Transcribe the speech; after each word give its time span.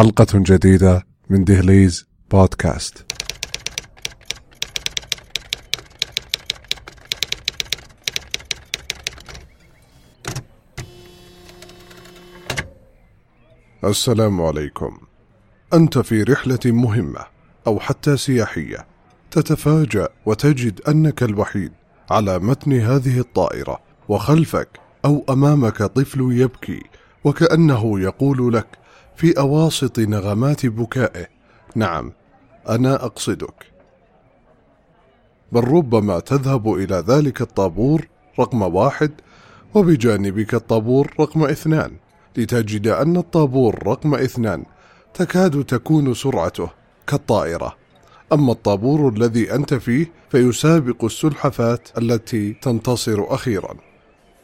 حلقة 0.00 0.26
جديدة 0.34 1.06
من 1.30 1.44
دهليز 1.44 2.06
بودكاست. 2.30 3.04
السلام 13.84 14.40
عليكم. 14.42 14.98
أنت 15.74 15.98
في 15.98 16.22
رحلة 16.22 16.58
مهمة 16.64 17.26
أو 17.66 17.80
حتى 17.80 18.16
سياحية، 18.16 18.86
تتفاجأ 19.30 20.08
وتجد 20.26 20.80
أنك 20.88 21.22
الوحيد 21.22 21.72
على 22.10 22.38
متن 22.38 22.72
هذه 22.72 23.18
الطائرة، 23.18 23.80
وخلفك 24.08 24.68
أو 25.04 25.24
أمامك 25.30 25.82
طفل 25.82 26.32
يبكي، 26.32 26.82
وكأنه 27.24 28.00
يقول 28.00 28.54
لك: 28.54 28.79
في 29.20 29.38
أواسط 29.38 29.98
نغمات 29.98 30.66
بكائه. 30.66 31.26
نعم 31.74 32.12
أنا 32.68 33.04
أقصدك. 33.04 33.54
بل 35.52 35.64
ربما 35.64 36.20
تذهب 36.20 36.74
إلى 36.74 37.04
ذلك 37.08 37.40
الطابور 37.40 38.08
رقم 38.38 38.62
واحد 38.62 39.10
وبجانبك 39.74 40.54
الطابور 40.54 41.14
رقم 41.20 41.44
اثنان 41.44 41.92
لتجد 42.36 42.88
أن 42.88 43.16
الطابور 43.16 43.86
رقم 43.86 44.14
اثنان 44.14 44.64
تكاد 45.14 45.64
تكون 45.64 46.14
سرعته 46.14 46.70
كالطائرة. 47.06 47.76
أما 48.32 48.52
الطابور 48.52 49.08
الذي 49.08 49.54
أنت 49.54 49.74
فيه 49.74 50.12
فيسابق 50.30 51.04
السلحفات 51.04 51.88
التي 51.98 52.52
تنتصر 52.52 53.24
أخيرا. 53.28 53.74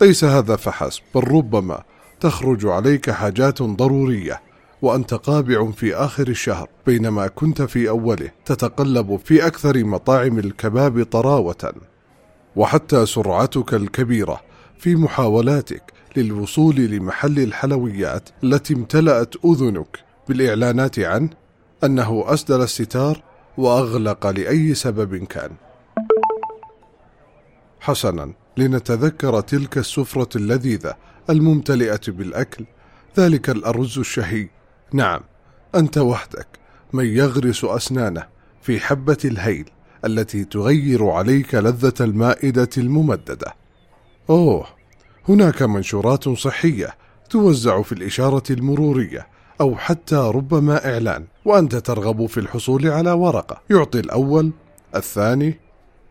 ليس 0.00 0.24
هذا 0.24 0.56
فحسب 0.56 1.02
بل 1.14 1.20
ربما 1.20 1.82
تخرج 2.20 2.66
عليك 2.66 3.10
حاجات 3.10 3.62
ضرورية. 3.62 4.51
وأنت 4.82 5.14
قابع 5.14 5.70
في 5.70 5.94
آخر 5.94 6.28
الشهر. 6.28 6.68
بينما 6.86 7.26
كنت 7.26 7.62
في 7.62 7.88
أوله 7.88 8.30
تتقلب 8.44 9.20
في 9.24 9.46
أكثر 9.46 9.84
مطاعم 9.84 10.38
الكباب 10.38 11.02
طراوة. 11.02 11.74
وحتى 12.56 13.06
سرعتك 13.06 13.74
الكبيرة 13.74 14.40
في 14.78 14.96
محاولاتك 14.96 15.92
للوصول 16.16 16.76
لمحل 16.76 17.38
الحلويات 17.38 18.28
التي 18.44 18.74
امتلأت 18.74 19.44
أذنك 19.44 19.98
بالإعلانات 20.28 20.98
عنه 20.98 21.30
أنه 21.84 22.24
أسدل 22.26 22.62
الستار 22.62 23.22
وأغلق 23.58 24.26
لأي 24.26 24.74
سبب 24.74 25.16
كان. 25.16 25.50
حسنا 27.80 28.32
لنتذكر 28.56 29.40
تلك 29.40 29.78
السفرة 29.78 30.28
اللذيذة 30.36 30.94
الممتلئة 31.30 32.00
بالأكل 32.08 32.64
ذلك 33.18 33.50
الأرز 33.50 33.98
الشهي 33.98 34.48
نعم 34.94 35.20
أنت 35.74 35.98
وحدك 35.98 36.46
من 36.92 37.04
يغرس 37.04 37.64
أسنانه 37.64 38.26
في 38.62 38.80
حبة 38.80 39.18
الهيل 39.24 39.70
التي 40.04 40.44
تغير 40.44 41.06
عليك 41.06 41.54
لذة 41.54 41.94
المائدة 42.00 42.68
الممددة. 42.78 43.54
أوه، 44.30 44.66
هناك 45.28 45.62
منشورات 45.62 46.28
صحية 46.28 46.94
توزع 47.30 47.82
في 47.82 47.92
الإشارة 47.92 48.42
المرورية 48.50 49.26
أو 49.60 49.76
حتى 49.76 50.16
ربما 50.34 50.92
إعلان، 50.92 51.24
وأنت 51.44 51.76
ترغب 51.76 52.26
في 52.26 52.40
الحصول 52.40 52.88
على 52.88 53.12
ورقة 53.12 53.60
يعطي 53.70 54.00
الأول، 54.00 54.52
الثاني، 54.96 55.60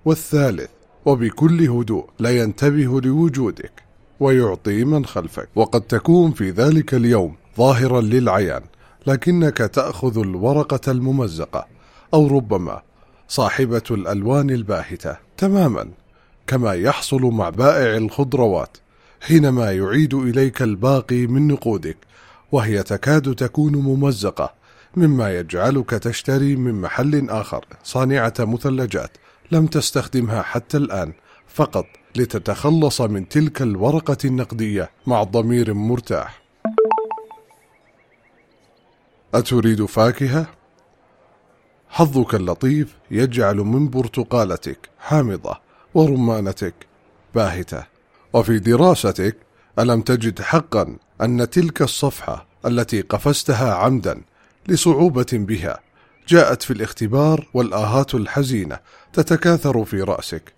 والثالث، 0.05 0.69
وبكل 1.05 1.69
هدوء 1.69 2.09
لا 2.19 2.37
ينتبه 2.37 3.01
لوجودك، 3.01 3.83
ويعطي 4.19 4.85
من 4.85 5.05
خلفك، 5.05 5.49
وقد 5.55 5.81
تكون 5.81 6.31
في 6.31 6.49
ذلك 6.49 6.93
اليوم 6.93 7.35
ظاهرا 7.57 8.01
للعيان 8.01 8.61
لكنك 9.07 9.57
تأخذ 9.57 10.19
الورقة 10.19 10.91
الممزقة 10.91 11.67
أو 12.13 12.27
ربما 12.27 12.81
صاحبة 13.27 13.83
الألوان 13.91 14.49
الباهتة. 14.49 15.17
تماما 15.37 15.89
كما 16.47 16.73
يحصل 16.73 17.21
مع 17.21 17.49
بائع 17.49 17.97
الخضروات 17.97 18.77
حينما 19.21 19.71
يعيد 19.71 20.13
إليك 20.13 20.61
الباقي 20.61 21.27
من 21.27 21.47
نقودك 21.47 21.97
وهي 22.51 22.83
تكاد 22.83 23.35
تكون 23.35 23.75
ممزقة 23.75 24.53
مما 24.95 25.39
يجعلك 25.39 25.89
تشتري 25.89 26.55
من 26.55 26.81
محل 26.81 27.29
آخر. 27.29 27.65
صانعة 27.83 28.33
مثلجات 28.39 29.17
لم 29.51 29.67
تستخدمها 29.67 30.41
حتى 30.41 30.77
الآن 30.77 31.13
فقط 31.47 31.85
لتتخلص 32.15 33.01
من 33.01 33.29
تلك 33.29 33.61
الورقة 33.61 34.17
النقدية 34.25 34.89
مع 35.07 35.23
ضمير 35.23 35.73
مرتاح. 35.73 36.41
أتريد 39.33 39.85
فاكهة؟ 39.85 40.47
حظك 41.89 42.35
اللطيف 42.35 42.95
يجعل 43.11 43.55
من 43.55 43.89
برتقالتك 43.89 44.89
حامضة 44.99 45.59
ورمانتك 45.93 46.73
باهتة 47.35 47.83
وفي 48.33 48.59
دراستك 48.59 49.37
ألم 49.79 50.01
تجد 50.01 50.41
حقا 50.41 50.97
أن 51.21 51.49
تلك 51.49 51.81
الصفحة 51.81 52.45
التي 52.65 53.01
قفزتها 53.01 53.73
عمدا 53.73 54.21
لصعوبة 54.67 55.27
بها 55.33 55.79
جاءت 56.27 56.63
في 56.63 56.71
الاختبار 56.71 57.47
والآهات 57.53 58.15
الحزينة 58.15 58.79
تتكاثر 59.13 59.85
في 59.85 60.01
رأسك 60.01 60.53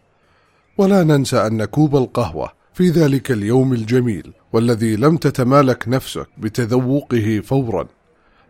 ولا 0.78 1.04
ننسى 1.04 1.38
أن 1.48 1.66
كوب 1.66 1.96
القهوة 1.96 2.52
في 2.74 2.90
ذلك 2.90 3.32
اليوم 3.32 3.74
الجميل 3.74 4.34
والذي 4.54 4.96
لم 4.96 5.18
تتمالك 5.18 5.88
نفسك 5.88 6.28
بتذوقه 6.38 7.42
فورا 7.46 7.88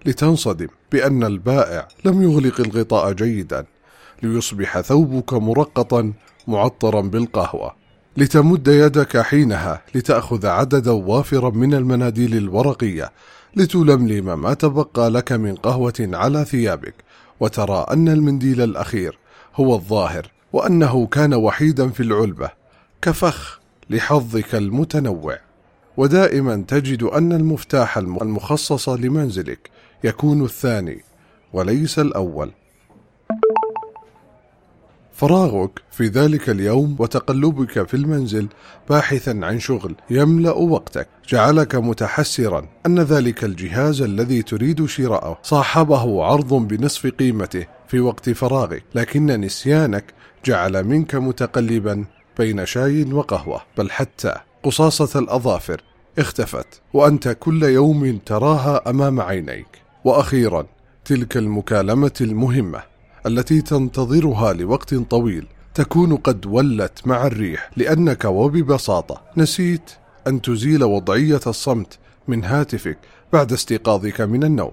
لتنصدم 0.05 0.67
بأن 0.91 1.23
البائع 1.23 1.87
لم 2.05 2.21
يغلق 2.21 2.59
الغطاء 2.59 3.13
جيدا 3.13 3.65
ليصبح 4.23 4.81
ثوبك 4.81 5.33
مرقطا 5.33 6.13
معطرا 6.47 7.01
بالقهوة. 7.01 7.75
لتمد 8.17 8.67
يدك 8.67 9.17
حينها 9.17 9.81
لتأخذ 9.95 10.45
عددا 10.45 10.91
وافرا 10.91 11.49
من 11.49 11.73
المناديل 11.73 12.37
الورقية 12.37 13.11
لتلملم 13.55 14.41
ما 14.41 14.53
تبقى 14.53 15.09
لك 15.09 15.31
من 15.31 15.55
قهوة 15.55 15.93
على 15.99 16.45
ثيابك 16.45 16.95
وترى 17.39 17.85
أن 17.91 18.07
المنديل 18.09 18.61
الأخير 18.61 19.17
هو 19.55 19.75
الظاهر 19.75 20.31
وأنه 20.53 21.07
كان 21.07 21.33
وحيدا 21.33 21.89
في 21.89 22.03
العلبة 22.03 22.49
كفخ 23.01 23.59
لحظك 23.89 24.55
المتنوع. 24.55 25.37
ودائما 25.97 26.63
تجد 26.67 27.03
أن 27.03 27.33
المفتاح 27.33 27.97
المخصص 27.97 28.89
لمنزلك 28.89 29.69
يكون 30.03 30.43
الثاني 30.43 31.01
وليس 31.53 31.99
الأول. 31.99 32.51
فراغك 35.13 35.81
في 35.91 36.07
ذلك 36.07 36.49
اليوم 36.49 36.95
وتقلبك 36.99 37.87
في 37.87 37.93
المنزل 37.93 38.47
باحثا 38.89 39.39
عن 39.43 39.59
شغل 39.59 39.95
يملأ 40.09 40.51
وقتك. 40.51 41.07
جعلك 41.27 41.75
متحسرا 41.75 42.67
أن 42.85 42.99
ذلك 42.99 43.43
الجهاز 43.43 44.01
الذي 44.01 44.41
تريد 44.41 44.85
شراءه 44.85 45.39
صاحبه 45.43 46.23
عرض 46.23 46.53
بنصف 46.53 47.07
قيمته 47.07 47.65
في 47.87 47.99
وقت 47.99 48.29
فراغك. 48.29 48.83
لكن 48.95 49.25
نسيانك 49.25 50.13
جعل 50.45 50.83
منك 50.83 51.15
متقلبا 51.15 52.05
بين 52.37 52.65
شاي 52.65 53.03
وقهوة. 53.13 53.61
بل 53.77 53.91
حتى 53.91 54.35
قصاصة 54.63 55.19
الأظافر 55.19 55.81
اختفت 56.19 56.81
وأنت 56.93 57.37
كل 57.39 57.63
يوم 57.63 58.17
تراها 58.17 58.89
أمام 58.89 59.21
عينيك. 59.21 59.82
وأخيرا 60.03 60.65
تلك 61.05 61.37
المكالمة 61.37 62.13
المهمة 62.21 62.83
التي 63.25 63.61
تنتظرها 63.61 64.53
لوقت 64.53 64.95
طويل 64.95 65.47
تكون 65.73 66.15
قد 66.15 66.45
ولت 66.45 67.07
مع 67.07 67.27
الريح 67.27 67.69
لانك 67.77 68.25
وببساطه 68.25 69.21
نسيت 69.37 69.91
أن 70.27 70.41
تزيل 70.41 70.83
وضعية 70.83 71.39
الصمت 71.47 71.97
من 72.27 72.43
هاتفك 72.43 72.97
بعد 73.33 73.53
استيقاظك 73.53 74.21
من 74.21 74.43
النوم. 74.43 74.71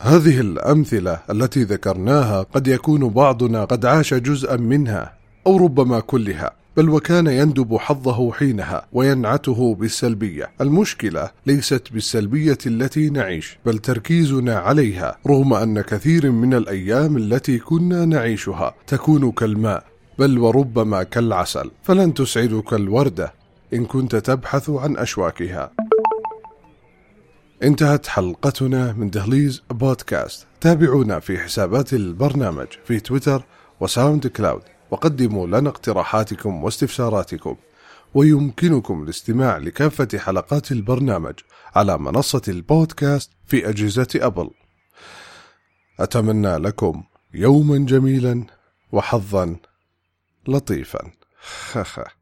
هذه 0.00 0.40
الأمثلة 0.40 1.18
التي 1.30 1.62
ذكرناها 1.62 2.42
قد 2.42 2.66
يكون 2.66 3.08
بعضنا 3.08 3.64
قد 3.64 3.86
عاش 3.86 4.14
جزءا 4.14 4.56
منها 4.56 5.14
أو 5.46 5.56
ربما 5.56 6.00
كلها. 6.00 6.52
بل 6.78 6.88
وكان 6.88 7.26
يندب 7.26 7.76
حظه 7.76 8.32
حينها 8.32 8.86
وينعته 8.92 9.74
بالسلبية. 9.74 10.50
المشكلة 10.60 11.30
ليست 11.46 11.92
بالسلبية 11.92 12.58
التي 12.66 13.10
نعيش 13.10 13.58
بل 13.66 13.78
تركيزنا 13.78 14.58
عليها 14.58 15.18
رغم 15.26 15.54
أن 15.54 15.80
كثير 15.80 16.30
من 16.30 16.54
الأيام 16.54 17.16
التي 17.16 17.58
كنا 17.58 18.04
نعيشها 18.04 18.74
تكون 18.86 19.32
كالماء 19.32 19.84
بل 20.18 20.38
وربما 20.38 21.02
كالعسل. 21.02 21.70
فلن 21.82 22.14
تسعدك 22.14 22.74
الوردة 22.74 23.32
إن 23.74 23.84
كنت 23.84 24.16
تبحث 24.16 24.70
عن 24.70 24.96
أشواكها. 24.96 25.70
انتهت 27.62 28.06
حلقتنا 28.06 28.92
من 28.92 29.10
دهليز 29.10 29.62
بودكاست. 29.70 30.46
تابعونا 30.60 31.20
في 31.20 31.38
حسابات 31.38 31.92
البرنامج 31.92 32.66
في 32.84 33.00
تويتر 33.00 33.42
وساوند 33.80 34.26
كلاود. 34.26 34.62
وقدموا 34.90 35.46
لنا 35.46 35.68
اقتراحاتكم 35.68 36.64
واستفساراتكم 36.64 37.56
ويمكنكم 38.14 39.02
الاستماع 39.02 39.56
لكافة 39.56 40.18
حلقات 40.18 40.72
البرنامج 40.72 41.34
على 41.74 41.98
منصة 41.98 42.42
البودكاست 42.48 43.30
في 43.46 43.68
أجهزة 43.68 44.08
أبل. 44.14 44.50
أتمنى 46.00 46.56
لكم 46.56 47.04
يوما 47.34 47.78
جميلا 47.78 48.44
وحظا 48.92 49.56
لطيفا. 50.48 51.10